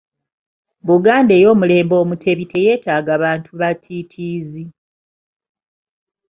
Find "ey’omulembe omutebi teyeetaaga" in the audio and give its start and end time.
1.39-3.13